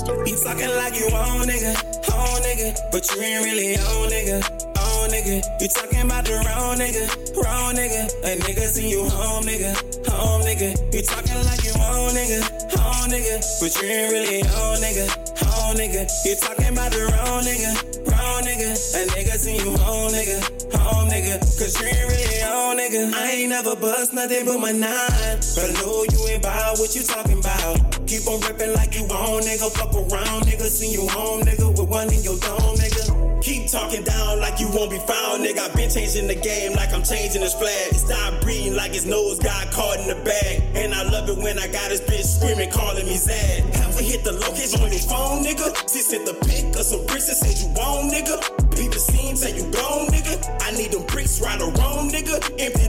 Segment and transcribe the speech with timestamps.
[0.00, 1.76] You talking like you own nigga,
[2.08, 4.40] own nigga, but you ain't really own nigga,
[4.80, 5.44] own nigga.
[5.60, 7.04] You talking about the wrong nigga,
[7.36, 8.08] wrong nigga.
[8.24, 9.76] A nigga see you home nigga,
[10.08, 10.72] home nigga.
[10.94, 12.40] You talking like you own nigga,
[12.80, 15.04] own nigga, but you ain't really own nigga,
[15.68, 16.08] own nigga.
[16.24, 17.70] You talking about the wrong nigga,
[18.08, 18.72] wrong nigga.
[18.96, 20.40] A nigga see you home nigga,
[20.80, 22.19] home nigga, cause you ain't really
[23.08, 23.14] nigga.
[23.14, 27.02] I ain't never bust nothing but my nine, but know you ain't about what you
[27.02, 28.06] talking about.
[28.06, 29.70] Keep on ripping like you own, nigga.
[29.72, 30.66] Fuck around, nigga.
[30.66, 33.42] See you home, nigga, with one in your dome, nigga.
[33.42, 35.70] Keep talking down like you won't be found, nigga.
[35.70, 37.94] I been changing the game like I'm changing his flag.
[37.94, 40.62] Stop breathing like his nose got caught in the bag.
[40.76, 43.64] And I love it when I got his bitch screaming, calling me Zad.
[43.76, 45.72] Have we hit the location on your phone, nigga?
[45.90, 48.36] She sent the pic of some bricks and said you wrong, nigga.
[48.76, 50.36] Beat the scene, say you gone, nigga.
[50.60, 52.40] I need them bricks right or wrong, nigga.
[52.60, 52.79] Empty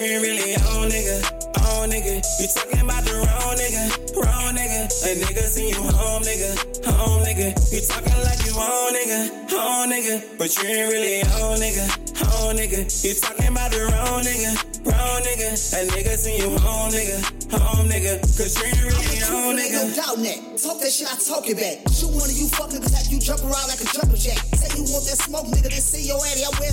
[0.00, 1.38] Ain't really on, nigga
[1.78, 2.18] wrong nigga.
[2.40, 3.84] You talking about the wrong nigga,
[4.18, 4.80] wrong nigga.
[5.04, 6.50] A nigga see you home nigga,
[6.86, 7.54] home nigga.
[7.72, 9.18] You talking like you own nigga,
[9.52, 10.38] home nigga.
[10.38, 11.86] But you ain't really home nigga,
[12.18, 12.80] home nigga.
[13.04, 14.52] You talking about the wrong nigga,
[14.86, 15.48] wrong nigga.
[15.76, 17.18] A nigga see you home nigga,
[17.54, 18.20] home nigga.
[18.36, 19.88] Cause you ain't really home nigga.
[19.88, 20.38] No doubt that.
[20.58, 21.86] Talk that shit, I talk it back.
[21.92, 24.38] Shoot one of you fuckers cause have you jump around like a jumper jack.
[24.58, 26.67] Say you want that smoke, nigga, then see your addy, I wear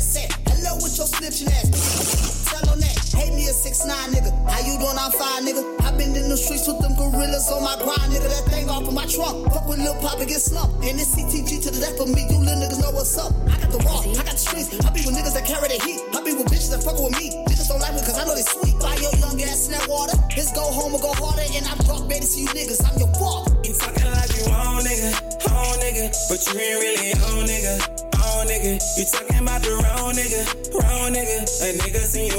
[6.36, 8.28] the streets with them gorillas on my grind, nigga.
[8.28, 9.47] That thing off of my trunk.
[9.55, 10.83] Fuck with Lil Pop and get slumped.
[10.83, 12.28] And this CTG to the death of me.
[12.28, 13.31] You little niggas know what's up.
[13.47, 14.67] I got the walk, I got the streets.
[14.83, 16.03] I be with niggas that carry the heat.
[16.11, 17.31] I be with bitches that fuck with me.
[17.47, 18.75] Niggas don't like me cause I know they sweet.
[18.83, 20.19] Buy your young ass snap water.
[20.36, 21.47] Let's go home or go harder.
[21.56, 22.83] And I'm dark, baby, see you niggas.
[22.83, 23.56] I'm your father.
[23.63, 25.16] You talking like you own nigga,
[25.56, 26.12] own nigga.
[26.28, 28.75] But you ain't really own nigga wrong nigga.
[28.97, 30.41] You talking about the wrong nigga,
[30.75, 31.45] wrong nigga.
[31.63, 32.34] A nigga see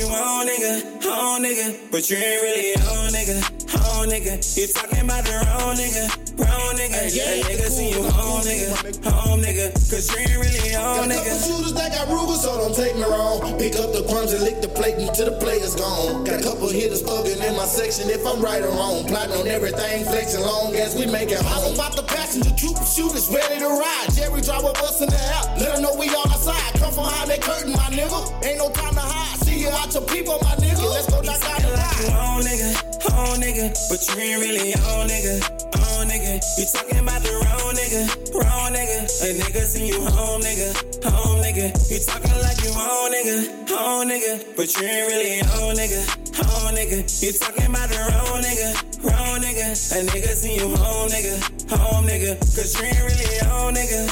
[0.00, 1.76] you own nigga, home nigga.
[1.92, 3.36] But you ain't really home nigga,
[3.76, 4.40] home nigga.
[4.56, 6.08] You talking about the wrong nigga,
[6.40, 7.04] wrong nigga.
[7.04, 8.72] A nigga see you home nigga,
[9.04, 9.68] home nigga.
[9.92, 10.80] Cause you ain't really nigga.
[10.80, 13.44] Got a couple shooters that got Ruger, so don't take me wrong.
[13.60, 16.24] Pick up the crumbs and lick the plate until the player's gone.
[16.24, 19.04] Got a couple hitters thugging in my section if I'm right or wrong.
[19.04, 21.74] Plotting on everything, flexing long as we make it home.
[21.76, 24.08] About the passenger, troop shooters ready to ride.
[24.16, 25.60] Jerry drive with us in the app.
[25.60, 26.72] Let them know we on outside.
[26.80, 28.16] Come from behind that curtain, my nigga.
[28.48, 29.49] Ain't no time to hide.
[29.90, 30.86] Out your people, my nigga.
[30.86, 32.70] Let's go knock out the like on, nigga.
[33.10, 33.74] On, nigga.
[33.90, 35.42] But you ain't really on, nigga.
[35.82, 36.38] On, nigga.
[36.54, 38.06] You talking about the wrong nigga.
[38.30, 39.02] Wrong nigga.
[39.02, 40.70] A nigga see you home, nigga.
[41.10, 41.74] Home, nigga.
[41.90, 43.50] You talking like you on, nigga.
[43.82, 44.54] On, nigga.
[44.54, 46.06] But you ain't really on, nigga.
[46.38, 47.02] On, nigga.
[47.18, 48.70] You talking about the wrong nigga.
[49.02, 49.74] Wrong nigga.
[49.74, 51.34] A nigga see you home, nigga.
[51.74, 52.38] Home, nigga.
[52.38, 54.06] Cause you ain't really on own nigga.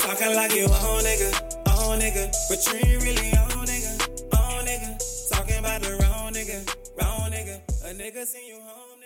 [0.00, 1.36] Talking like you own nigga,
[1.84, 2.32] own nigga.
[2.48, 3.47] But you ain't really own
[8.18, 8.97] nigga seen you home.